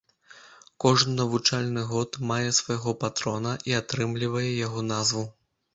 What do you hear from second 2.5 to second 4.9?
свайго патрона і атрымлівае яго